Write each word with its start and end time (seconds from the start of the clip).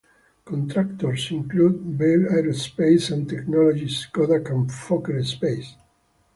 Contractors 0.45 1.29
include 1.29 1.95
Ball 1.95 2.25
Aerospace 2.31 3.11
and 3.11 3.29
Technologies, 3.29 4.07
Kodak 4.07 4.49
and 4.49 4.67
Fokker 4.71 5.23
Space. 5.23 5.75